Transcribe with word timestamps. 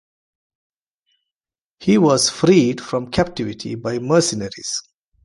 He 1.79 1.99
was 1.99 2.27
freed 2.31 2.81
from 2.81 3.11
captivity 3.11 3.75
by 3.75 3.99
mercenaries. 3.99 4.81